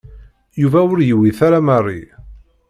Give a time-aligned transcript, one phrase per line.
[0.61, 2.03] Yuba ur yewwit ara Mary.